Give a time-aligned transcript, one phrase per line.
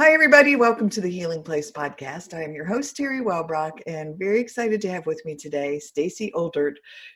[0.00, 0.54] Hi, everybody.
[0.54, 2.32] Welcome to the Healing Place podcast.
[2.32, 6.30] I am your host, Terry Wellbrock, and very excited to have with me today Stacey
[6.36, 6.74] Oldert,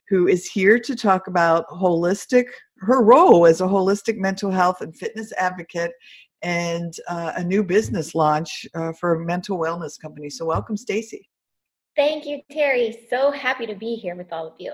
[0.09, 2.47] who is here to talk about holistic,
[2.79, 5.93] her role as a holistic mental health and fitness advocate,
[6.43, 10.29] and uh, a new business launch uh, for a mental wellness company.
[10.29, 11.29] So, welcome, Stacey.
[11.95, 13.07] Thank you, Terry.
[13.09, 14.73] So happy to be here with all of you.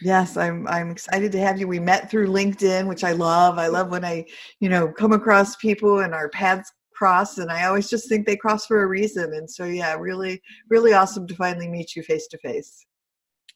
[0.00, 1.68] Yes, I'm I'm excited to have you.
[1.68, 3.58] We met through LinkedIn, which I love.
[3.58, 4.24] I love when I,
[4.60, 8.36] you know, come across people and our paths cross and i always just think they
[8.36, 12.26] cross for a reason and so yeah really really awesome to finally meet you face
[12.26, 12.84] to face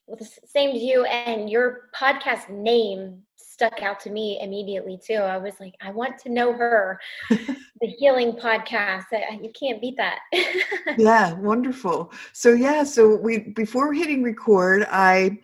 [0.07, 3.23] well same to you and your podcast name
[3.55, 5.15] stuck out to me immediately too.
[5.15, 7.01] I was like i want to know her.
[7.81, 9.05] The healing podcast
[9.43, 10.21] you can't beat that.
[10.97, 12.13] Yeah wonderful.
[12.33, 15.39] So yeah so we before hitting record i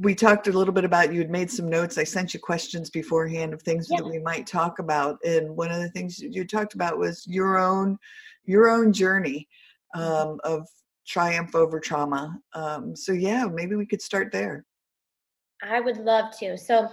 [0.00, 2.90] we talked a little bit about you had made some notes i sent you questions
[2.90, 3.98] beforehand of things yeah.
[3.98, 7.58] that we might talk about and one of the things you talked about was your
[7.58, 7.96] own
[8.44, 9.48] your own journey
[9.94, 10.02] mm-hmm.
[10.02, 10.66] um, of
[11.06, 14.64] triumph over trauma um, so yeah maybe we could start there
[15.62, 16.88] i would love to so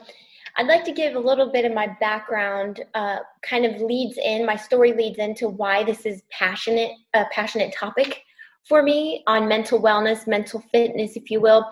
[0.57, 4.45] i'd like to give a little bit of my background uh, kind of leads in
[4.45, 8.21] my story leads into why this is passionate a passionate topic
[8.67, 11.65] for me on mental wellness mental fitness if you will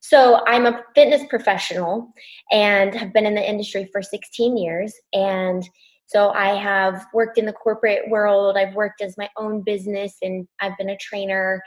[0.00, 2.12] so I'm a fitness professional
[2.50, 4.94] and have been in the industry for 16 years.
[5.12, 5.62] And
[6.06, 10.48] so I have worked in the corporate world, I've worked as my own business, and
[10.60, 11.62] I've been a trainer,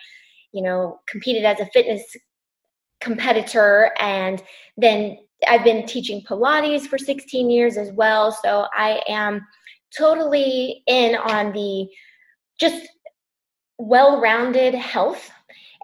[0.52, 2.04] you know, competed as a fitness
[3.00, 3.92] competitor.
[4.00, 4.42] And
[4.78, 5.18] then
[5.48, 8.32] I've been teaching Pilates for 16 years as well.
[8.32, 9.46] So I am
[9.96, 11.88] totally in on the
[12.60, 12.90] just
[13.78, 15.30] well rounded health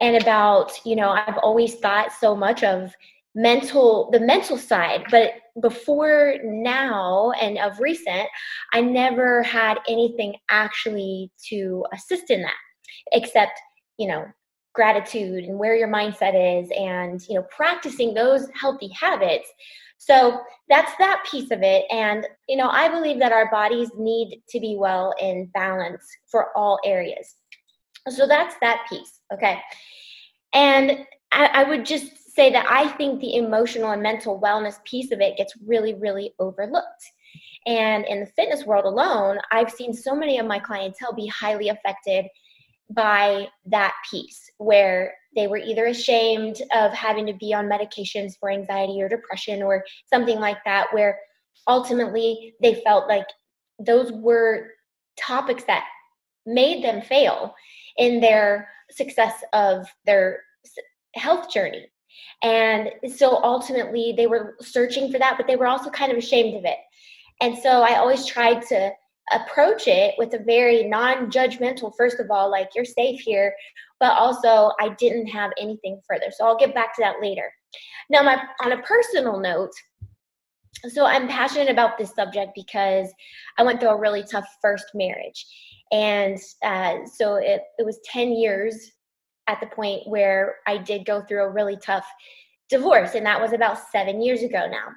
[0.02, 2.94] and about you know i've always thought so much of
[3.36, 8.28] mental the mental side but before now and of recent
[8.74, 12.56] i never had anything actually to assist in that
[13.12, 13.60] except
[13.98, 14.26] you know
[14.74, 19.52] gratitude and where your mindset is and you know practicing those healthy habits.
[19.98, 20.40] So
[20.70, 21.84] that's that piece of it.
[21.92, 26.56] And you know i believe that our bodies need to be well in balance for
[26.58, 27.36] all areas
[28.08, 29.60] so that's that piece okay
[30.54, 35.12] and I, I would just say that I think the emotional and mental wellness piece
[35.12, 37.04] of it gets really, really overlooked.
[37.66, 41.70] And in the fitness world alone, I've seen so many of my clientele be highly
[41.70, 42.26] affected
[42.90, 48.50] by that piece where they were either ashamed of having to be on medications for
[48.50, 51.20] anxiety or depression or something like that, where
[51.68, 53.28] ultimately they felt like
[53.78, 54.70] those were
[55.20, 55.86] topics that
[56.46, 57.54] made them fail
[58.00, 60.42] in their success of their
[61.16, 61.86] health journey.
[62.42, 66.58] And so ultimately they were searching for that, but they were also kind of ashamed
[66.58, 66.78] of it.
[67.42, 68.92] And so I always tried to
[69.32, 73.54] approach it with a very non judgmental, first of all, like you're safe here,
[74.00, 76.31] but also I didn't have anything further.
[76.31, 77.52] So I'll get back to that later.
[78.10, 79.72] Now, my, on a personal note,
[80.90, 83.10] so I'm passionate about this subject because
[83.58, 85.45] I went through a really tough first marriage.
[85.91, 88.91] And uh, so it, it was 10 years
[89.47, 92.06] at the point where I did go through a really tough
[92.69, 94.89] divorce, and that was about seven years ago now.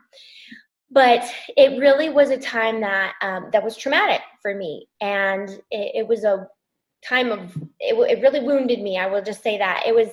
[0.90, 1.24] But
[1.56, 6.06] it really was a time that um, that was traumatic for me, and it, it
[6.06, 6.46] was a
[7.02, 8.98] time of it, it really wounded me.
[8.98, 10.08] I will just say that it was.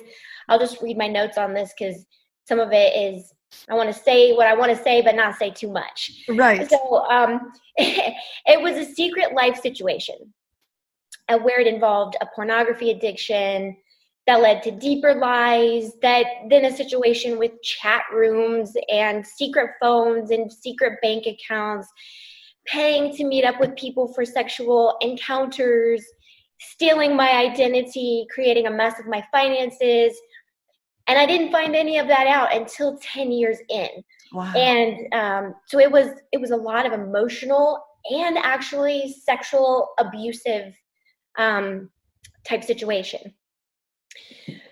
[0.48, 2.06] I'll just read my notes on this because
[2.48, 3.34] some of it is
[3.70, 6.12] I want to say what I want to say, but not say too much.
[6.30, 6.70] Right.
[6.70, 10.34] So um, it was a secret life situation
[11.42, 13.76] where it involved a pornography addiction,
[14.30, 20.30] that led to deeper lies, that then a situation with chat rooms and secret phones
[20.30, 21.88] and secret bank accounts,
[22.68, 26.06] paying to meet up with people for sexual encounters,
[26.60, 30.16] stealing my identity, creating a mess of my finances.
[31.08, 33.90] And I didn't find any of that out until 10 years in.
[34.32, 34.54] Wow.
[34.54, 40.76] And um, so it was it was a lot of emotional and actually sexual abusive
[41.38, 41.90] um,
[42.48, 43.34] type situation.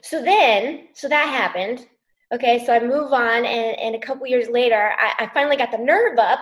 [0.01, 1.85] So then, so that happened.
[2.33, 5.71] Okay, so I move on, and, and a couple years later, I, I finally got
[5.71, 6.39] the nerve up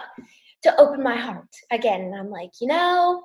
[0.63, 2.01] to open my heart again.
[2.01, 3.23] And I'm like, you know,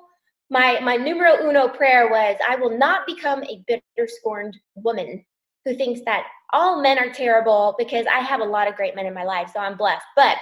[0.50, 5.25] my my numero uno prayer was, I will not become a bitter, scorned woman
[5.64, 9.06] who thinks that all men are terrible because I have a lot of great men
[9.06, 10.04] in my life, so I'm blessed.
[10.16, 10.36] But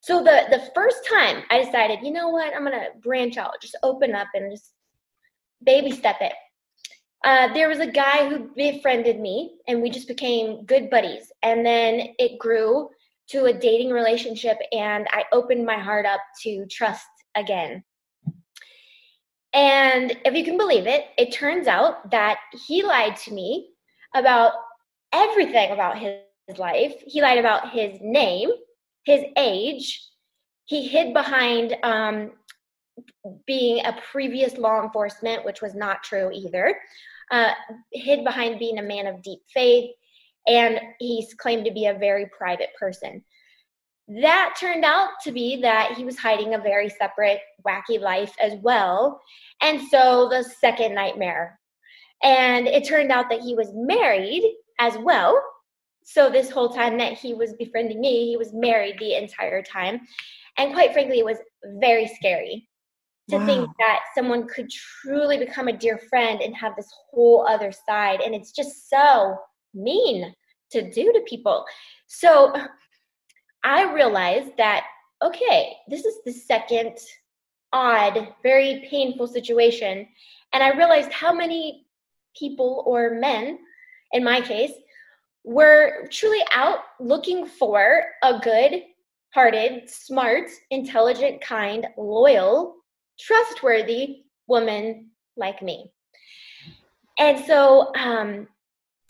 [0.00, 3.76] so the the first time I decided, you know what, I'm gonna branch out, just
[3.82, 4.72] open up and just
[5.64, 6.32] baby step it.
[7.24, 11.32] Uh, there was a guy who befriended me, and we just became good buddies.
[11.42, 12.88] And then it grew
[13.30, 17.82] to a dating relationship, and I opened my heart up to trust again.
[19.52, 23.70] And if you can believe it, it turns out that he lied to me
[24.14, 24.52] about
[25.12, 26.94] everything about his life.
[27.06, 28.50] He lied about his name,
[29.04, 30.06] his age.
[30.66, 32.32] He hid behind um,
[33.46, 36.76] being a previous law enforcement, which was not true either.
[37.30, 37.52] Uh,
[37.92, 39.90] hid behind being a man of deep faith,
[40.46, 43.22] and he's claimed to be a very private person.
[44.22, 48.54] That turned out to be that he was hiding a very separate, wacky life as
[48.62, 49.20] well.
[49.60, 51.60] And so the second nightmare.
[52.22, 54.42] And it turned out that he was married
[54.78, 55.38] as well.
[56.04, 60.00] So this whole time that he was befriending me, he was married the entire time.
[60.56, 61.38] And quite frankly, it was
[61.78, 62.66] very scary
[63.30, 63.46] to wow.
[63.46, 68.20] think that someone could truly become a dear friend and have this whole other side.
[68.20, 69.36] And it's just so
[69.74, 70.34] mean
[70.72, 71.64] to do to people.
[72.06, 72.54] So
[73.64, 74.86] I realized that,
[75.22, 76.96] okay, this is the second
[77.72, 80.06] odd, very painful situation.
[80.52, 81.86] And I realized how many
[82.38, 83.58] people or men,
[84.12, 84.72] in my case,
[85.44, 88.84] were truly out looking for a good
[89.34, 92.76] hearted, smart, intelligent, kind, loyal,
[93.18, 95.92] trustworthy woman like me.
[97.18, 98.48] And so um,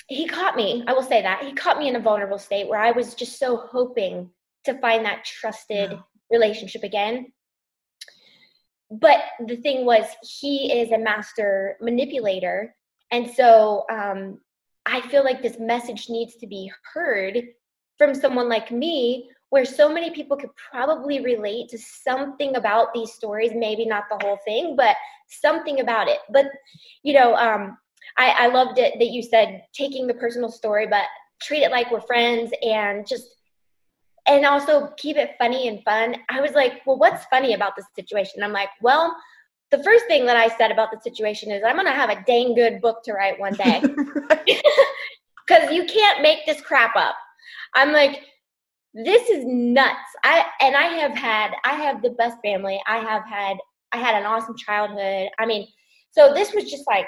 [0.08, 1.44] he caught me, I will say that.
[1.44, 4.31] He caught me in a vulnerable state where I was just so hoping
[4.64, 5.99] to find that trusted yeah.
[6.31, 7.32] relationship again.
[8.90, 12.75] But the thing was, he is a master manipulator.
[13.11, 14.40] And so um,
[14.87, 17.43] I feel like this message needs to be heard
[17.99, 23.12] from someone like me where so many people could probably relate to something about these
[23.12, 24.97] stories maybe not the whole thing but
[25.29, 26.19] something about it.
[26.31, 26.47] But
[27.03, 27.79] you know um,
[28.17, 31.05] I, I loved it that you said taking the personal story but
[31.43, 33.25] treat it like we're friends and just
[34.27, 36.17] and also keep it funny and fun.
[36.29, 38.43] I was like well what's funny about this situation?
[38.43, 39.17] I'm like well
[39.71, 42.25] the first thing that i said about the situation is i'm going to have a
[42.27, 43.83] dang good book to write one day.
[45.49, 47.17] Because you can't make this crap up.
[47.75, 48.21] I'm like
[48.94, 49.99] this is nuts.
[50.25, 52.81] I and I have had I have the best family.
[52.87, 53.56] I have had
[53.93, 55.29] I had an awesome childhood.
[55.38, 55.67] I mean,
[56.11, 57.06] so this was just like,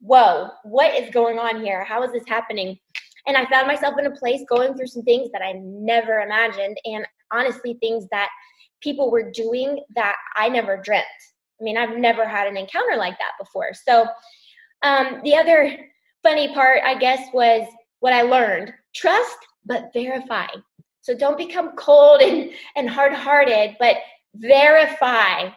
[0.00, 1.84] whoa, what is going on here?
[1.84, 2.78] How is this happening?
[3.26, 6.78] And I found myself in a place going through some things that I never imagined
[6.84, 8.28] and honestly things that
[8.82, 11.04] people were doing that I never dreamt.
[11.60, 13.72] I mean, I've never had an encounter like that before.
[13.74, 14.06] So
[14.82, 15.76] um, the other
[16.22, 17.68] funny part, I guess, was
[18.00, 19.36] what I learned trust,
[19.66, 20.46] but verify.
[21.08, 23.96] So don't become cold and, and hard hearted, but
[24.34, 25.48] verify.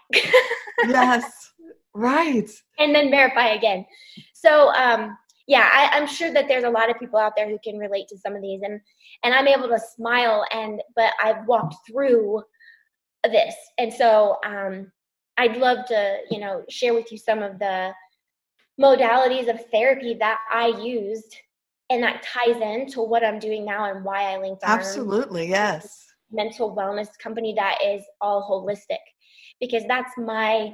[0.88, 1.51] yes,
[1.93, 2.50] right.
[2.79, 3.86] And then verify again.
[4.34, 5.17] So, um,
[5.48, 8.08] yeah, I, am sure that there's a lot of people out there who can relate
[8.08, 8.79] to some of these, and
[9.25, 12.43] and I'm able to smile, and but I've walked through
[13.25, 14.89] this, and so um,
[15.36, 17.91] I'd love to, you know, share with you some of the
[18.79, 21.36] modalities of therapy that I used
[21.91, 24.69] and that ties into what I'm doing now and why I linked up.
[24.69, 26.07] Absolutely, yes.
[26.31, 29.03] Mental wellness company that is all holistic
[29.60, 30.74] because that's my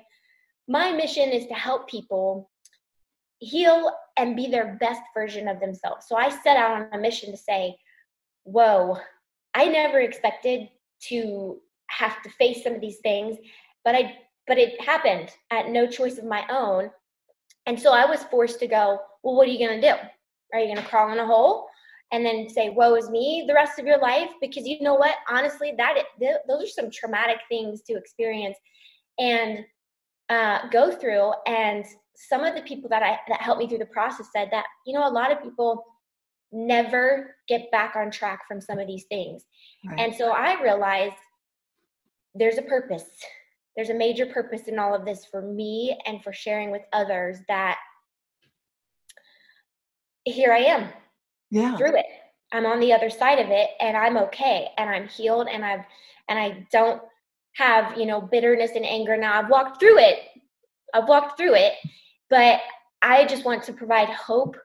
[0.68, 2.52] my mission is to help people
[3.40, 6.06] heal and be their best version of themselves.
[6.08, 7.76] So I set out on a mission to say,
[8.44, 8.98] "Whoa,
[9.56, 10.70] I never expected
[11.10, 11.60] to
[11.90, 13.38] have to face some of these things,
[13.84, 16.92] but I but it happened at no choice of my own."
[17.66, 19.98] And so I was forced to go, "Well, what are you going to do?"
[20.54, 21.68] Are you going to crawl in a hole
[22.12, 24.30] and then say, woe is me the rest of your life?
[24.40, 25.16] Because you know what?
[25.30, 28.58] Honestly, that those are some traumatic things to experience
[29.20, 29.66] and
[30.30, 31.34] uh, go through.
[31.46, 31.86] And
[32.16, 34.94] some of the people that I that helped me through the process said that, you
[34.94, 35.84] know, a lot of people
[36.52, 39.44] never get back on track from some of these things.
[39.86, 40.00] Right.
[40.00, 41.16] And so I realized
[42.36, 43.06] there's a purpose.
[43.76, 47.38] There's a major purpose in all of this for me and for sharing with others
[47.48, 47.78] that
[50.32, 50.90] here I am.
[51.52, 51.76] yeah.
[51.78, 52.06] through it.
[52.52, 55.84] I'm on the other side of it and I'm okay and I'm healed and I've
[56.30, 57.02] and I don't
[57.56, 59.40] have, you know, bitterness and anger now.
[59.40, 60.20] I've walked through it.
[60.94, 61.74] I've walked through it,
[62.30, 62.62] but
[63.02, 64.56] I just want to provide hope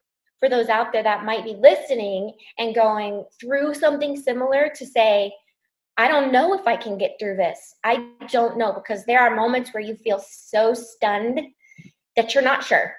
[0.41, 5.33] for those out there that might be listening and going through something similar to say,
[5.97, 7.75] I don't know if I can get through this.
[7.85, 11.41] I don't know because there are moments where you feel so stunned
[12.17, 12.95] that you're not sure.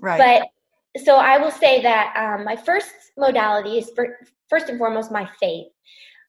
[0.00, 0.18] Right.
[0.18, 0.48] But
[0.96, 4.18] so I will say that um, my first modality is for,
[4.48, 5.66] first and foremost my faith.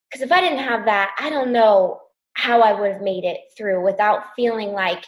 [0.10, 2.02] Because if I didn't have that, I don't know
[2.34, 5.06] how I would have made it through without feeling like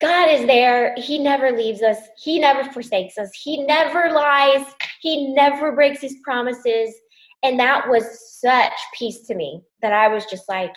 [0.00, 0.94] God is there.
[0.96, 1.98] He never leaves us.
[2.18, 3.30] He never forsakes us.
[3.42, 4.66] He never lies.
[5.00, 6.94] He never breaks his promises.
[7.42, 10.72] And that was such peace to me that I was just like,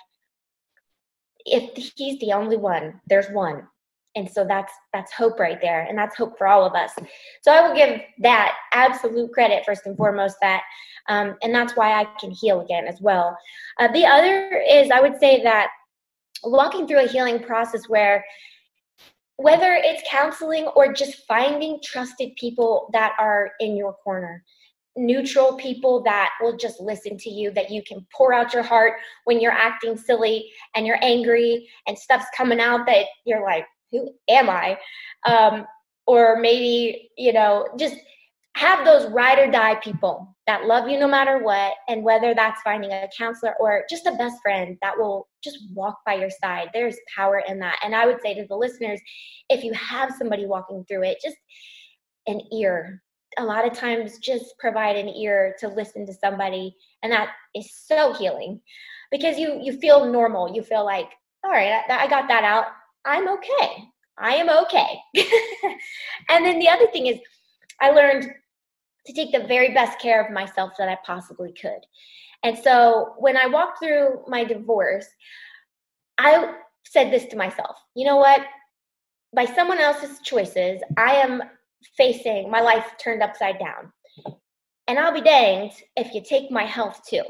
[1.45, 3.67] if he's the only one, there's one.
[4.17, 6.91] And so that's that's hope right there, and that's hope for all of us.
[7.43, 10.37] So I will give that absolute credit first and foremost.
[10.41, 10.63] That,
[11.07, 13.37] um, and that's why I can heal again as well.
[13.79, 15.67] Uh, the other is I would say that
[16.43, 18.25] walking through a healing process where
[19.35, 24.43] whether it's counseling or just finding trusted people that are in your corner
[24.97, 28.93] neutral people that will just listen to you that you can pour out your heart
[29.25, 34.09] when you're acting silly and you're angry and stuff's coming out that you're like who
[34.29, 34.77] am i?
[35.25, 35.65] Um,
[36.05, 37.95] or maybe you know just
[38.57, 42.61] have those ride or die people that love you no matter what and whether that's
[42.63, 46.69] finding a counselor or just a best friend that will just walk by your side.
[46.73, 47.77] There's power in that.
[47.83, 48.99] And i would say to the listeners
[49.49, 51.37] if you have somebody walking through it just
[52.25, 53.03] an ear.
[53.37, 57.71] A lot of times just provide an ear to listen to somebody and that is
[57.85, 58.59] so healing.
[59.11, 60.55] Because you you feel normal.
[60.55, 61.11] You feel like
[61.43, 62.65] all right I, I got that out
[63.07, 63.85] i'm okay
[64.19, 64.99] i am okay
[66.29, 67.17] and then the other thing is
[67.81, 68.29] i learned
[69.07, 71.79] to take the very best care of myself that I possibly could.
[72.43, 75.07] And so when I walked through my divorce,
[76.19, 78.41] I said this to myself you know what?
[79.35, 81.41] By someone else's choices, I am
[81.97, 83.91] facing my life turned upside down.
[84.87, 87.23] And I'll be danged if you take my health too.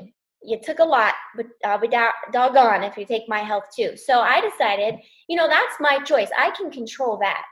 [0.44, 3.98] You took a lot, but I'll be do- doggone if you take my health too.
[3.98, 4.96] So I decided,
[5.28, 6.30] you know, that's my choice.
[6.38, 7.44] I can control that.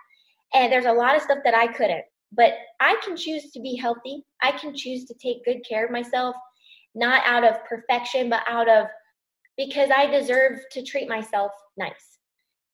[0.53, 2.05] And there's a lot of stuff that I couldn't.
[2.31, 4.23] But I can choose to be healthy.
[4.41, 6.35] I can choose to take good care of myself,
[6.93, 8.87] not out of perfection, but out of
[9.57, 12.19] because I deserve to treat myself nice.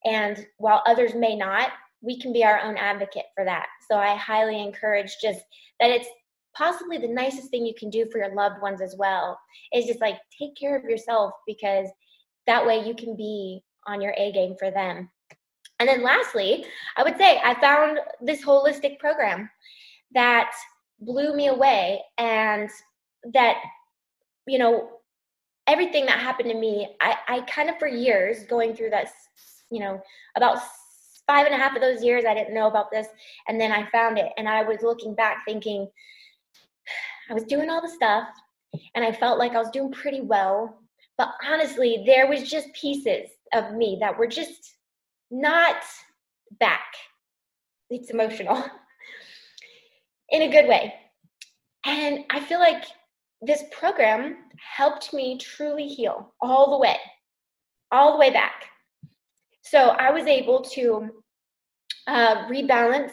[0.04, 3.66] And while others may not, we can be our own advocate for that.
[3.88, 5.40] So I highly encourage just
[5.78, 6.08] that it's
[6.54, 9.38] possibly the nicest thing you can do for your loved ones as well
[9.72, 11.88] is just like take care of yourself because
[12.46, 15.10] that way you can be on your A game for them.
[15.80, 16.64] And then lastly,
[16.96, 19.50] I would say I found this holistic program
[20.14, 20.52] that
[21.00, 22.70] blew me away and
[23.32, 23.56] that,
[24.46, 24.90] you know,
[25.66, 29.08] everything that happened to me, I, I kind of for years going through that,
[29.70, 30.00] you know,
[30.36, 30.58] about
[31.26, 33.06] five and a half of those years, I didn't know about this.
[33.48, 35.88] And then I found it and I was looking back thinking,
[37.30, 38.28] I was doing all the stuff
[38.94, 40.78] and I felt like I was doing pretty well.
[41.18, 44.76] But honestly, there was just pieces of me that were just
[45.30, 45.76] not
[46.58, 46.86] back.
[47.90, 48.64] It's emotional
[50.30, 50.94] in a good way.
[51.84, 52.84] And I feel like
[53.40, 54.36] this program
[54.76, 56.96] helped me truly heal all the way,
[57.90, 58.66] all the way back.
[59.62, 61.10] So I was able to
[62.06, 63.12] uh, rebalance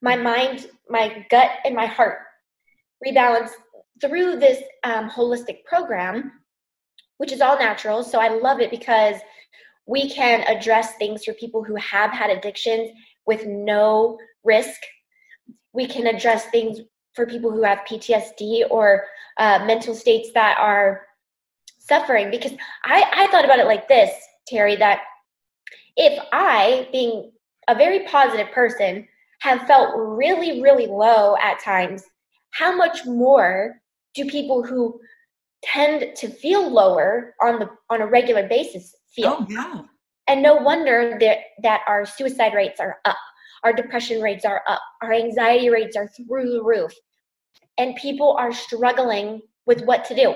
[0.00, 2.20] my mind, my gut, and my heart,
[3.06, 3.50] rebalance
[4.00, 6.32] through this um, holistic program,
[7.18, 8.02] which is all natural.
[8.02, 9.16] So I love it because
[9.86, 12.90] we can address things for people who have had addictions
[13.26, 14.80] with no risk.
[15.72, 16.80] We can address things
[17.14, 19.04] for people who have PTSD or
[19.38, 21.06] uh, mental states that are
[21.78, 22.30] suffering.
[22.30, 22.52] Because
[22.84, 24.10] I, I thought about it like this,
[24.46, 25.00] Terry, that
[25.96, 27.32] if I, being
[27.68, 29.06] a very positive person,
[29.40, 32.02] have felt really, really low at times,
[32.58, 33.80] how much more
[34.14, 35.00] do people who
[35.62, 39.38] tend to feel lower on the on a regular basis feel.
[39.40, 39.82] Oh, yeah.
[40.26, 43.16] And no wonder that, that our suicide rates are up,
[43.64, 46.92] our depression rates are up, our anxiety rates are through the roof.
[47.78, 50.34] And people are struggling with what to do.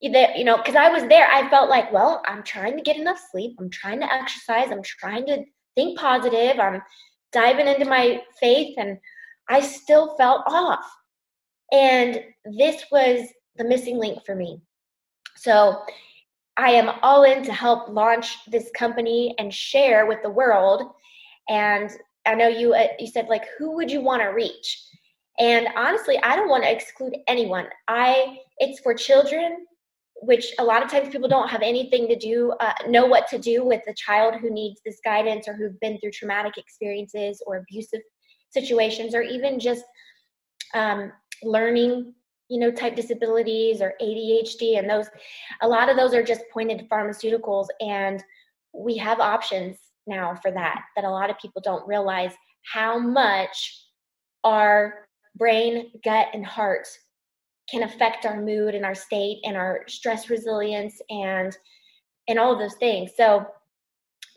[0.00, 3.20] You know, because I was there, I felt like, well, I'm trying to get enough
[3.30, 5.44] sleep, I'm trying to exercise, I'm trying to
[5.76, 6.82] think positive, I'm
[7.32, 8.98] diving into my faith, and
[9.48, 10.84] I still felt off.
[11.72, 14.60] And this was the missing link for me.
[15.36, 15.82] So
[16.56, 20.92] I am all in to help launch this company and share with the world.
[21.48, 21.90] And
[22.26, 24.84] I know you uh, you said like who would you want to reach?
[25.38, 27.66] And honestly, I don't want to exclude anyone.
[27.88, 29.66] I it's for children,
[30.20, 33.38] which a lot of times people don't have anything to do, uh, know what to
[33.38, 37.56] do with a child who needs this guidance or who've been through traumatic experiences or
[37.56, 38.02] abusive
[38.52, 39.84] situations or even just
[40.74, 42.14] um, learning
[42.48, 45.06] you know type disabilities or adhd and those
[45.62, 48.22] a lot of those are just pointed pharmaceuticals and
[48.74, 52.32] we have options now for that that a lot of people don't realize
[52.64, 53.86] how much
[54.44, 55.06] our
[55.36, 56.86] brain gut and heart
[57.70, 61.56] can affect our mood and our state and our stress resilience and
[62.28, 63.12] and all of those things.
[63.16, 63.46] So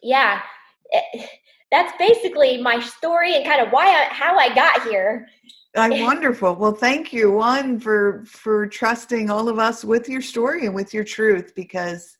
[0.01, 0.41] yeah
[0.89, 1.29] it,
[1.71, 5.27] that's basically my story and kind of why I, how i got here
[5.75, 6.55] uh, wonderful.
[6.55, 10.93] Well, thank you, one for for trusting all of us with your story and with
[10.93, 11.53] your truth.
[11.55, 12.17] Because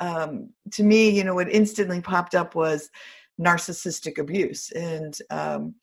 [0.00, 2.90] um, to me, you know, what instantly popped up was
[3.40, 5.74] narcissistic abuse, and um,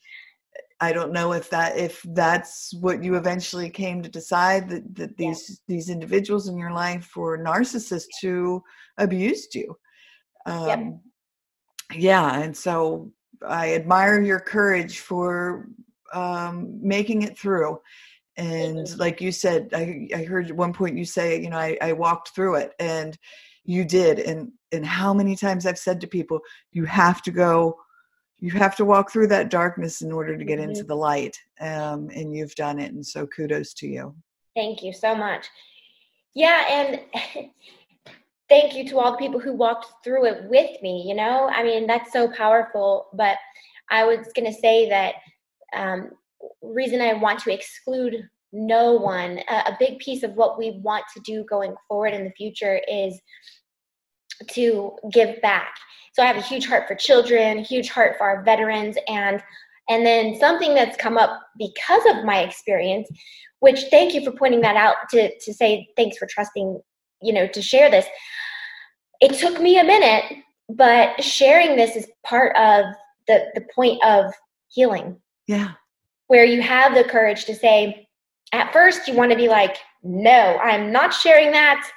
[0.80, 5.18] I don't know if that if that's what you eventually came to decide that that
[5.18, 5.76] these yeah.
[5.76, 8.64] these individuals in your life were narcissists who
[8.98, 9.78] abused you.
[10.46, 10.94] Um, yep.
[11.94, 13.12] Yeah, and so
[13.46, 15.68] I admire your courage for
[16.14, 17.80] um, making it through.
[18.38, 21.78] And like you said, I, I heard at one point you say, you know, I,
[21.82, 23.18] I walked through it and
[23.66, 24.20] you did.
[24.20, 26.40] And, and how many times I've said to people,
[26.72, 27.78] you have to go,
[28.40, 30.88] you have to walk through that darkness in order to get into mm-hmm.
[30.88, 31.38] the light.
[31.60, 32.94] Um, and you've done it.
[32.94, 34.16] And so kudos to you.
[34.56, 35.48] Thank you so much.
[36.34, 36.66] Yeah.
[36.70, 37.02] And
[38.50, 41.04] thank you to all the people who walked through it with me.
[41.08, 43.08] You know, I mean, that's so powerful.
[43.14, 43.38] But
[43.90, 45.16] I was going to say that
[45.76, 46.12] um,
[46.62, 49.40] reason I want to exclude no one.
[49.50, 52.82] A, a big piece of what we want to do going forward in the future
[52.88, 53.20] is
[54.52, 55.76] to give back.
[56.14, 59.42] So I have a huge heart for children, huge heart for our veterans, and
[59.90, 63.10] and then something that's come up because of my experience,
[63.60, 66.82] which thank you for pointing that out to to say thanks for trusting,
[67.22, 68.06] you know, to share this.
[69.22, 72.86] It took me a minute, but sharing this is part of
[73.28, 74.34] the the point of
[74.70, 75.18] healing
[75.50, 75.72] yeah.
[76.28, 78.08] Where you have the courage to say,
[78.54, 81.90] at first, you want to be like, no, I'm not sharing that.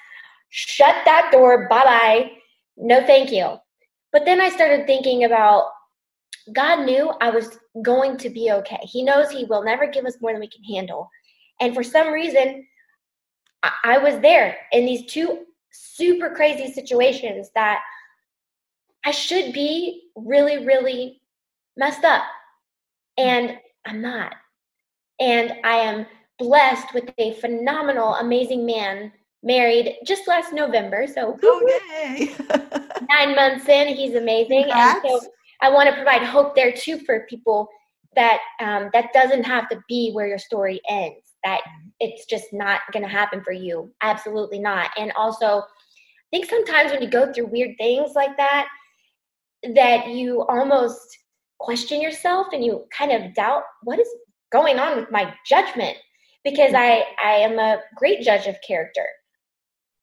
[0.48, 1.68] Shut that door.
[1.68, 2.30] Bye bye.
[2.78, 3.56] No, thank you.
[4.10, 5.66] But then I started thinking about
[6.54, 8.80] God knew I was going to be okay.
[8.80, 11.10] He knows He will never give us more than we can handle.
[11.60, 12.66] And for some reason,
[13.62, 17.80] I, was there in these two super crazy situations that
[19.04, 21.20] I should be really, really
[21.76, 22.22] messed up.
[23.16, 24.34] And I'm not.
[25.20, 26.06] And I am
[26.38, 31.06] blessed with a phenomenal, amazing man married just last November.
[31.06, 31.38] So
[33.08, 34.64] nine months in, he's amazing.
[34.64, 35.04] Congrats.
[35.04, 35.28] And so
[35.60, 37.68] I want to provide hope there too for people
[38.14, 41.31] that um, that doesn't have to be where your story ends.
[41.44, 41.60] That
[42.00, 43.92] it's just not going to happen for you.
[44.02, 44.90] Absolutely not.
[44.98, 45.62] And also, I
[46.30, 48.68] think sometimes when you go through weird things like that,
[49.74, 51.18] that you almost
[51.60, 54.08] question yourself and you kind of doubt what is
[54.50, 55.96] going on with my judgment
[56.44, 59.06] because I, I am a great judge of character.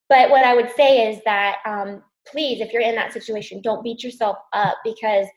[0.08, 3.84] But what I would say is that um, please, if you're in that situation, don't
[3.84, 5.28] beat yourself up because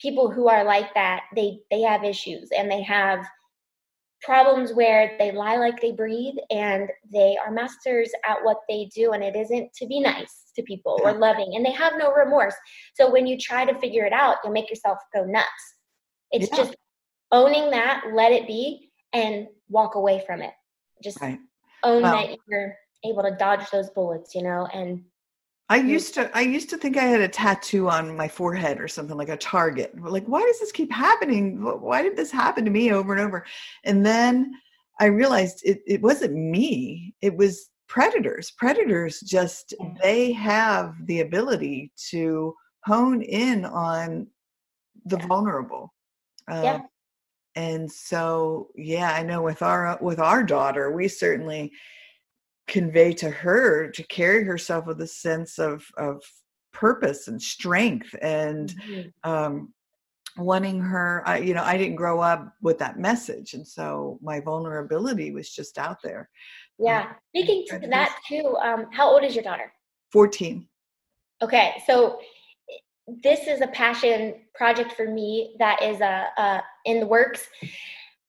[0.00, 3.26] people who are like that, they they have issues and they have
[4.22, 9.12] problems where they lie like they breathe and they are masters at what they do
[9.12, 12.54] and it isn't to be nice to people or loving and they have no remorse
[12.94, 15.46] so when you try to figure it out you'll make yourself go nuts
[16.32, 16.56] it's yeah.
[16.56, 16.76] just
[17.30, 20.52] owning that let it be and walk away from it
[21.02, 21.38] just right.
[21.84, 25.00] own well, that you're able to dodge those bullets you know and
[25.70, 28.88] I used to I used to think I had a tattoo on my forehead or
[28.88, 29.92] something like a target.
[30.00, 31.62] Like, why does this keep happening?
[31.62, 33.44] Why did this happen to me over and over?
[33.84, 34.52] And then
[34.98, 37.14] I realized it, it wasn't me.
[37.20, 38.50] It was predators.
[38.50, 42.54] Predators just they have the ability to
[42.84, 44.26] hone in on
[45.04, 45.92] the vulnerable.
[46.50, 46.80] Uh, yeah.
[47.56, 51.72] And so, yeah, I know with our with our daughter, we certainly
[52.68, 56.22] convey to her to carry herself with a sense of of
[56.72, 59.30] purpose and strength and mm-hmm.
[59.30, 59.72] um,
[60.36, 64.38] wanting her I, you know i didn't grow up with that message and so my
[64.40, 66.28] vulnerability was just out there
[66.78, 69.72] yeah um, speaking to that too um, how old is your daughter?
[70.12, 70.68] 14
[71.42, 72.20] okay so
[73.22, 77.48] this is a passion project for me that is uh, uh, in the works.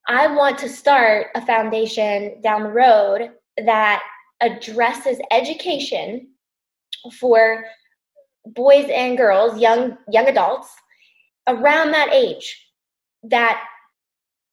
[0.07, 3.31] I want to start a foundation down the road
[3.65, 4.01] that
[4.41, 6.27] addresses education
[7.19, 7.65] for
[8.45, 10.69] boys and girls, young young adults
[11.47, 12.67] around that age
[13.23, 13.63] that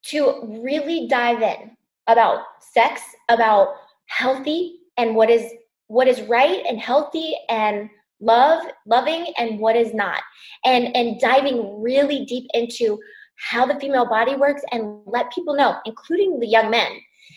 [0.05, 3.75] to really dive in about sex, about
[4.07, 5.53] healthy and what is
[5.89, 7.89] what is right and healthy and
[8.21, 10.23] love loving and what is not.
[10.65, 12.99] And and diving really deep into
[13.39, 16.91] how the female body works and let people know including the young men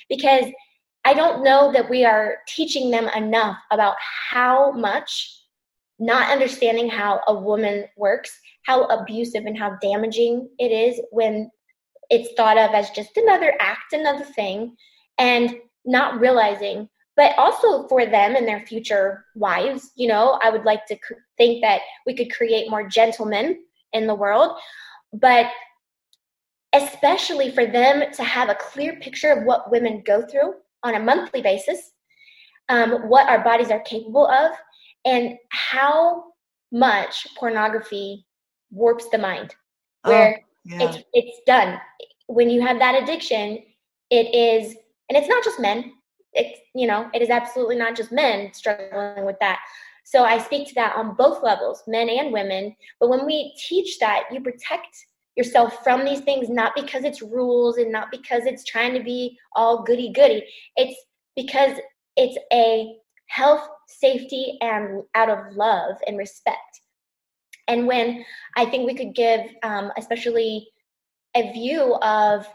[0.07, 0.45] because
[1.05, 5.35] i don't know that we are teaching them enough about how much
[5.99, 11.49] not understanding how a woman works how abusive and how damaging it is when
[12.09, 14.75] it's thought of as just another act another thing
[15.17, 16.88] and not realizing
[17.19, 19.91] but also for them and their future wives.
[19.97, 20.97] You know, I would like to
[21.38, 23.59] think that we could create more gentlemen
[23.91, 24.57] in the world,
[25.12, 25.47] but
[26.71, 30.99] especially for them to have a clear picture of what women go through on a
[30.99, 31.91] monthly basis,
[32.69, 34.51] um, what our bodies are capable of,
[35.05, 36.25] and how
[36.71, 38.25] much pornography
[38.71, 39.55] warps the mind.
[40.03, 40.89] Oh, where oh, yeah.
[40.89, 41.79] it's it's done
[42.27, 43.63] when you have that addiction.
[44.11, 44.75] It is,
[45.09, 45.93] and it's not just men
[46.33, 49.59] it's you know it is absolutely not just men struggling with that
[50.03, 53.99] so i speak to that on both levels men and women but when we teach
[53.99, 55.05] that you protect
[55.39, 59.38] yourself from these things not because it's rules and not because it's trying to be
[59.56, 60.43] all goody goody
[60.75, 60.99] it's
[61.36, 61.78] because
[62.15, 62.95] it's a
[63.28, 66.82] health safety and out of love and respect
[67.67, 68.23] and when
[68.58, 70.67] i think we could give um, especially
[71.36, 72.47] a view of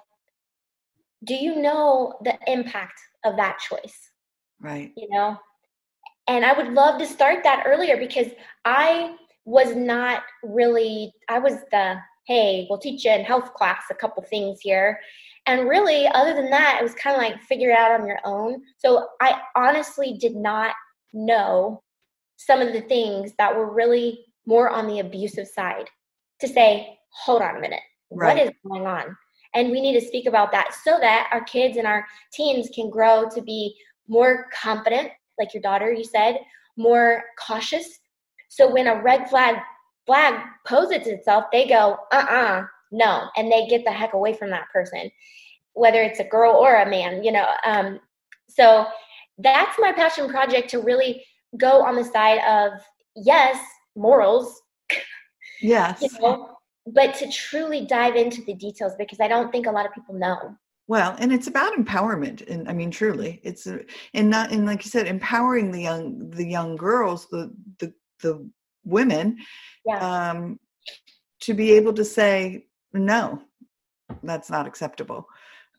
[1.25, 4.11] do you know the impact of that choice.
[4.61, 4.93] Right.
[4.97, 5.39] You know?
[6.29, 8.29] And I would love to start that earlier because
[8.65, 13.95] I was not really, I was the, hey, we'll teach you in health class a
[13.95, 14.99] couple things here.
[15.47, 18.21] And really, other than that, it was kind of like figure it out on your
[18.25, 18.63] own.
[18.79, 20.75] So I honestly did not
[21.13, 21.83] know
[22.37, 25.89] some of the things that were really more on the abusive side
[26.41, 28.37] to say, hold on a minute, right.
[28.37, 29.17] what is going on?
[29.55, 32.91] And we need to speak about that so that our kids and our teens can
[32.91, 33.75] grow to be
[34.09, 36.39] more confident, like your daughter, you said,
[36.77, 38.01] more cautious.
[38.49, 39.57] So when a red flag
[40.07, 40.35] flag
[40.67, 45.11] poses itself, they go, uh-uh, no, and they get the heck away from that person,
[45.73, 47.47] whether it's a girl or a man, you know.
[47.67, 48.01] Um,
[48.49, 48.87] so
[49.39, 51.25] that's my passion project to really
[51.59, 52.81] go on the side of
[53.17, 53.59] yes,
[53.97, 54.63] morals.
[55.63, 56.03] Yes.
[56.03, 59.87] you know, but to truly dive into the details because I don't think a lot
[59.87, 60.55] of people know.
[60.87, 64.91] Well, and it's about empowerment, and I mean, truly, it's and not and like you
[64.91, 68.51] said, empowering the young the young girls, the the the
[68.85, 69.39] women,
[70.01, 70.59] um,
[71.41, 73.43] to be able to say no,
[74.23, 75.27] that's not acceptable.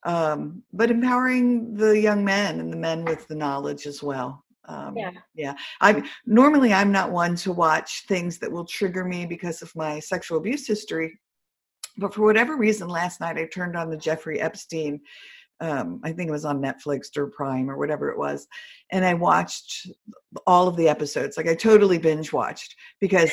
[0.04, 4.44] Um, but empowering the young men and the men with the knowledge as well.
[4.68, 5.12] Um, yeah.
[5.34, 5.54] Yeah.
[5.82, 10.00] I normally I'm not one to watch things that will trigger me because of my
[10.00, 11.20] sexual abuse history,
[11.98, 15.02] but for whatever reason, last night I turned on the Jeffrey Epstein.
[15.62, 18.48] Um, I think it was on Netflix or Prime or whatever it was,
[18.92, 19.88] and I watched
[20.46, 21.38] all of the episodes.
[21.38, 23.32] Like I totally binge watched because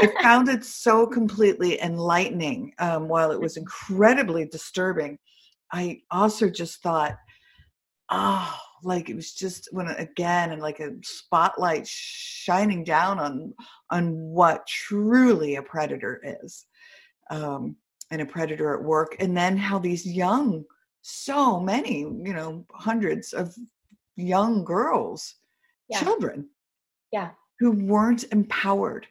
[0.00, 2.72] I found it so completely enlightening.
[2.78, 5.18] Um, while it was incredibly disturbing,
[5.72, 7.16] I also just thought,
[8.10, 13.52] oh like it was just when again and like a spotlight shining down on
[13.90, 16.66] on what truly a predator is
[17.30, 17.76] um
[18.10, 20.64] and a predator at work and then how these young
[21.08, 23.54] so many you know hundreds of
[24.16, 25.36] young girls
[25.88, 26.00] yeah.
[26.00, 26.48] children
[27.12, 29.06] yeah who weren't empowered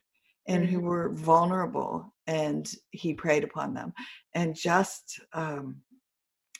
[0.45, 0.75] and mm-hmm.
[0.75, 3.93] who were vulnerable and he preyed upon them
[4.33, 5.77] and just um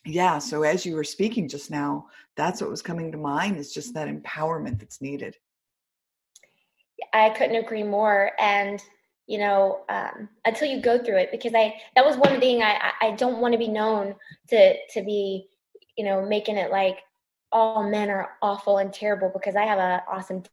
[0.06, 2.06] yeah so as you were speaking just now
[2.38, 5.36] that's what was coming to mind is just that empowerment that's needed
[7.12, 8.82] i couldn't agree more and
[9.28, 12.92] you know um, until you go through it because i that was one thing i
[13.02, 14.16] i don't want to be known
[14.50, 15.48] to to be
[15.98, 17.00] you know making it like
[17.52, 20.44] all men are awful and terrible because i have a awesome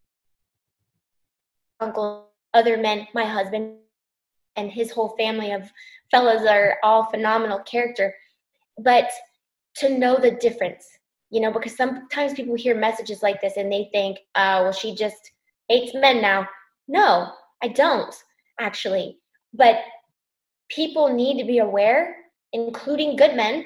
[1.80, 3.76] uncle other men my husband
[4.56, 5.70] and his whole family of
[6.10, 8.14] fellows are all phenomenal character.
[8.78, 9.10] But
[9.76, 10.86] to know the difference
[11.30, 14.94] you know because sometimes people hear messages like this and they think oh well she
[14.94, 15.32] just
[15.68, 16.46] hates men now.
[16.88, 17.32] No
[17.62, 18.14] i don't
[18.62, 19.18] actually.
[19.52, 19.80] But
[20.68, 22.16] people need to be aware
[22.52, 23.64] including good men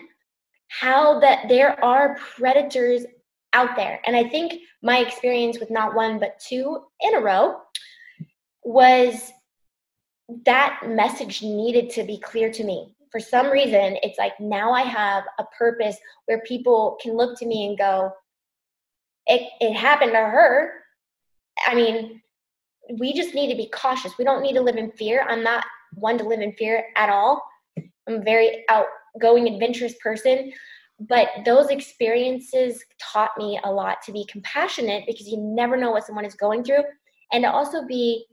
[0.69, 3.05] how that there are predators
[3.53, 4.01] out there.
[4.07, 7.57] And i think my experience with not one but two in a row
[8.65, 9.33] was
[10.45, 12.95] that message needed to be clear to me.
[13.13, 17.47] For some reason, it's like now I have a purpose where people can look to
[17.47, 18.11] me and go,
[19.27, 20.73] it, it happened to her.
[21.67, 22.21] I mean,
[22.99, 24.17] we just need to be cautious.
[24.19, 25.27] We don't need to live in fear.
[25.29, 27.43] I'm not one to live in fear at all.
[28.09, 30.53] I'm a very outgoing, adventurous person
[30.99, 36.07] but those experiences taught me a lot to be compassionate because you never know what
[36.07, 36.83] someone is going through
[37.33, 38.25] and to also be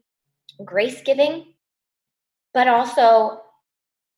[0.64, 1.54] grace giving
[2.54, 3.42] but also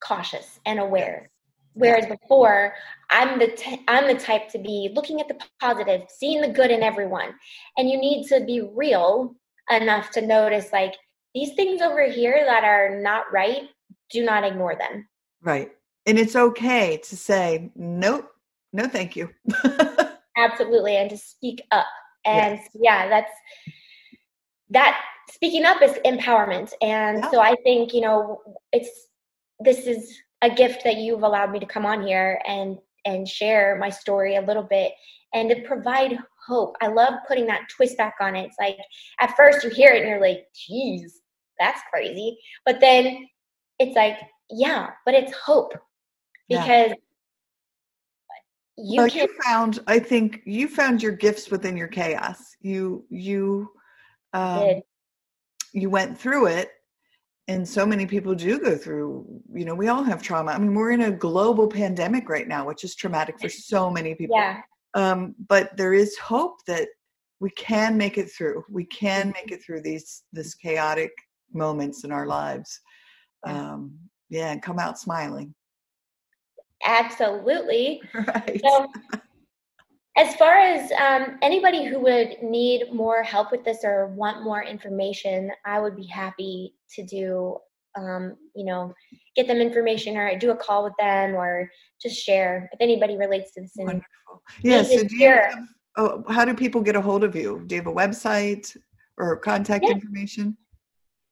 [0.03, 1.31] cautious and aware
[1.73, 2.73] whereas before
[3.09, 6.69] i'm the t- i'm the type to be looking at the positive seeing the good
[6.69, 7.33] in everyone
[7.77, 9.33] and you need to be real
[9.71, 10.93] enough to notice like
[11.33, 13.63] these things over here that are not right
[14.09, 15.07] do not ignore them.
[15.41, 15.71] Right.
[16.05, 18.29] And it's okay to say nope
[18.73, 19.29] no thank you.
[20.37, 21.85] Absolutely and to speak up.
[22.25, 22.69] And yes.
[22.73, 23.31] yeah that's
[24.69, 25.01] that
[25.31, 26.71] speaking up is empowerment.
[26.81, 27.31] And yeah.
[27.31, 29.07] so i think you know it's
[29.59, 33.77] this is a gift that you've allowed me to come on here and and share
[33.79, 34.91] my story a little bit
[35.33, 36.75] and to provide hope.
[36.81, 38.45] I love putting that twist back on it.
[38.45, 38.77] It's like
[39.19, 41.21] at first you hear it and you're like geez
[41.59, 42.37] that's crazy.
[42.65, 43.27] But then
[43.79, 44.17] it's like
[44.49, 45.73] yeah but it's hope
[46.47, 46.93] because yeah.
[48.77, 52.55] you, well, can- you found i think you found your gifts within your chaos.
[52.61, 53.71] You you
[54.33, 54.81] um,
[55.73, 56.71] you went through it
[57.47, 60.51] and so many people do go through you know we all have trauma.
[60.51, 64.15] I mean we're in a global pandemic right now which is traumatic for so many
[64.15, 64.37] people.
[64.37, 64.61] Yeah.
[64.95, 66.87] Um, but there is hope that
[67.39, 68.63] we can make it through.
[68.69, 71.11] We can make it through these this chaotic
[71.53, 72.79] moments in our lives.
[73.45, 75.53] Um, yeah and come out smiling.
[76.85, 78.01] Absolutely.
[78.13, 78.61] Right.
[78.63, 78.87] So
[80.17, 84.63] as far as um, anybody who would need more help with this or want more
[84.63, 87.57] information, I would be happy to do,
[87.95, 88.93] um, you know,
[89.35, 91.69] get them information or do a call with them or
[92.01, 93.71] just share if anybody relates to this.
[93.75, 94.05] Wonderful.
[94.61, 94.89] Yes.
[94.91, 97.63] Yeah, so do you have, oh, how do people get a hold of you?
[97.67, 98.75] Do you have a website
[99.17, 99.91] or contact yeah.
[99.91, 100.57] information?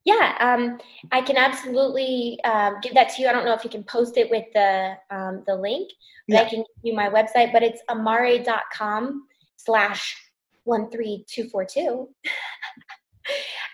[0.06, 0.80] Yeah, um,
[1.14, 3.30] I can absolutely um, give that to you.
[3.30, 5.92] I don't know if you can post it with the um, the link,
[6.28, 6.42] but yeah.
[6.42, 7.54] I can give you my website.
[7.54, 10.18] But it's amare.com slash
[10.66, 12.10] one three two four two.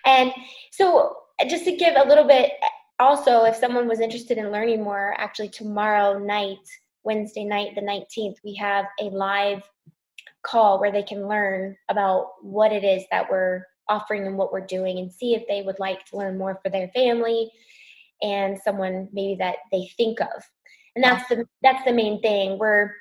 [0.05, 0.31] And
[0.71, 2.51] so, just to give a little bit,
[2.99, 6.57] also, if someone was interested in learning more, actually tomorrow night,
[7.03, 9.63] Wednesday night, the nineteenth, we have a live
[10.43, 14.65] call where they can learn about what it is that we're offering and what we're
[14.65, 17.51] doing and see if they would like to learn more for their family
[18.21, 20.43] and someone maybe that they think of.
[20.95, 22.57] And that's the that's the main thing.
[22.57, 22.93] We're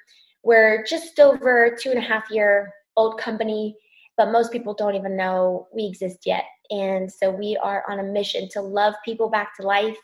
[0.43, 3.77] we're just over two and a half year old company
[4.19, 8.03] but most people don't even know we exist yet and so we are on a
[8.03, 9.97] mission to love people back to life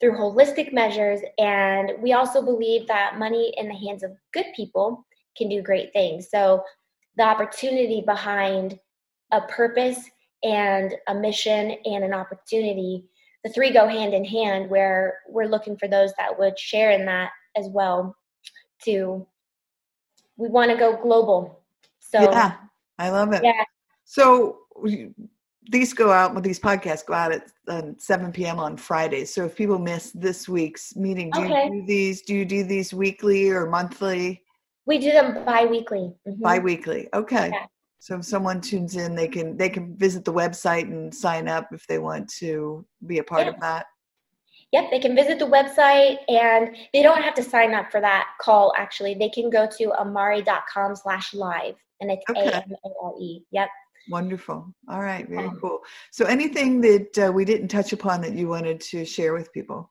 [0.00, 1.20] through holistic measures.
[1.38, 5.92] And we also believe that money in the hands of good people can do great
[5.92, 6.28] things.
[6.30, 6.62] So
[7.16, 8.78] the opportunity behind
[9.32, 10.10] a purpose
[10.42, 13.04] and a mission and an opportunity
[13.44, 17.04] the three go hand in hand where we're looking for those that would share in
[17.04, 18.16] that as well
[18.84, 19.26] to
[20.36, 21.60] we want to go global.
[22.00, 22.56] So yeah
[22.98, 23.42] i love it.
[23.44, 23.64] Yeah.
[24.04, 24.58] So
[25.70, 29.44] these go out with these podcasts go out at um, 7 p.m on fridays so
[29.44, 31.64] if people miss this week's meeting do okay.
[31.64, 34.42] you do these do you do these weekly or monthly
[34.86, 36.42] we do them bi-weekly mm-hmm.
[36.42, 37.66] bi-weekly okay yeah.
[38.04, 41.68] So if someone tunes in, they can they can visit the website and sign up
[41.72, 43.86] if they want to be a part of that.
[44.72, 48.26] Yep, they can visit the website and they don't have to sign up for that
[48.42, 49.14] call actually.
[49.14, 52.48] They can go to amare.com slash live and it's okay.
[52.48, 53.44] A-M-A-R-E.
[53.52, 53.68] Yep.
[54.08, 54.74] Wonderful.
[54.88, 55.80] All right, very um, cool.
[56.10, 59.90] So anything that uh, we didn't touch upon that you wanted to share with people?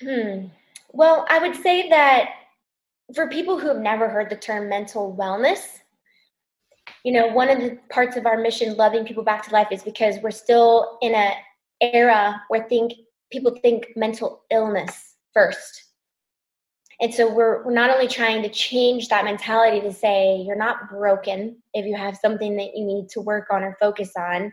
[0.00, 0.46] Hmm.
[0.92, 2.30] Well, I would say that
[3.14, 5.78] for people who have never heard the term mental wellness,
[7.04, 9.82] you know, one of the parts of our mission, loving people back to life, is
[9.82, 11.34] because we're still in a
[11.80, 12.92] era where think
[13.30, 15.85] people think mental illness first.
[17.00, 20.88] And so we're, we're not only trying to change that mentality to say you're not
[20.88, 24.52] broken if you have something that you need to work on or focus on.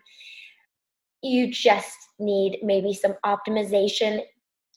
[1.22, 4.22] You just need maybe some optimization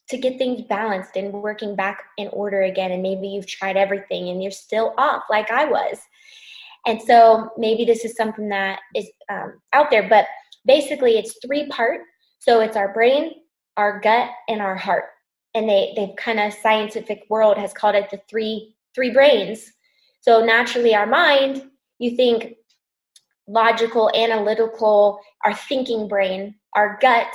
[0.09, 2.91] to get things balanced and working back in order again.
[2.91, 5.99] And maybe you've tried everything and you're still off, like I was.
[6.85, 10.25] And so maybe this is something that is um, out there, but
[10.65, 11.99] basically it's three part.
[12.39, 13.33] So it's our brain,
[13.75, 15.05] our gut, and our heart.
[15.57, 19.73] And they they've kind of scientific world has called it the three three brains.
[20.21, 21.63] So naturally, our mind,
[21.97, 22.53] you think
[23.47, 26.53] logical, analytical, our thinking brain.
[26.75, 27.33] Our gut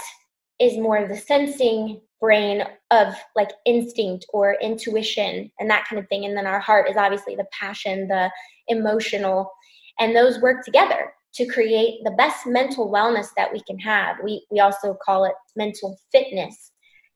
[0.61, 6.25] is more the sensing brain of like instinct or intuition and that kind of thing
[6.25, 8.31] and then our heart is obviously the passion the
[8.69, 9.51] emotional
[9.99, 14.47] and those work together to create the best mental wellness that we can have we
[14.53, 16.71] we also call it mental fitness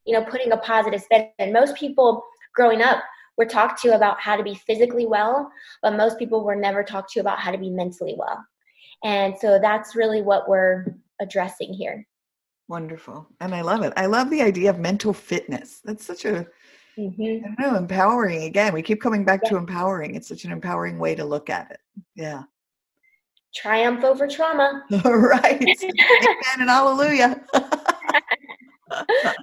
[0.07, 1.29] you know, putting a positive spin.
[1.39, 3.03] And most people growing up
[3.37, 5.51] were talked to about how to be physically well,
[5.83, 8.45] but most people were never talked to about how to be mentally well.
[9.05, 12.07] And so that's really what we're addressing here.
[12.69, 13.29] Wonderful.
[13.41, 13.93] And I love it.
[13.97, 15.81] I love the idea of mental fitness.
[15.85, 16.47] That's such a
[16.99, 17.45] Mm-hmm.
[17.59, 18.73] I don't know, empowering again.
[18.73, 19.51] We keep coming back yeah.
[19.51, 20.15] to empowering.
[20.15, 21.81] It's such an empowering way to look at it.
[22.15, 22.45] Yeah.
[23.55, 24.83] Triumph over trauma.
[25.05, 25.61] right.
[25.83, 27.45] Amen and hallelujah.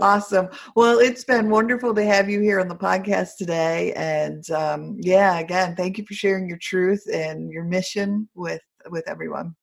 [0.00, 0.48] awesome.
[0.76, 3.92] Well, it's been wonderful to have you here on the podcast today.
[3.94, 9.08] And um, yeah, again, thank you for sharing your truth and your mission with with
[9.08, 9.54] everyone.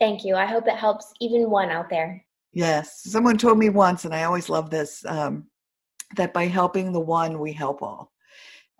[0.00, 0.36] Thank you.
[0.36, 2.24] I hope it helps even one out there.
[2.52, 3.02] Yes.
[3.04, 5.04] Someone told me once, and I always love this.
[5.06, 5.46] Um,
[6.16, 8.12] that by helping the one we help all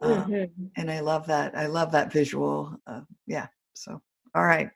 [0.02, 0.64] um, mm-hmm.
[0.76, 4.00] and i love that i love that visual uh, yeah so
[4.34, 4.70] all right.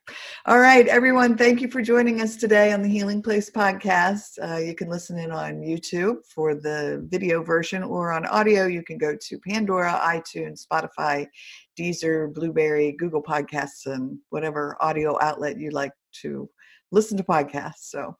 [0.44, 4.38] All right everyone thank you for joining us today on the healing place podcast.
[4.42, 8.66] Uh, you can listen in on youtube for the video version or on audio.
[8.66, 11.26] You can go to pandora itunes spotify
[11.78, 16.50] deezer Blubrry, google podcasts and whatever audio outlet you like to
[16.92, 17.84] listen to podcasts.
[17.88, 18.14] So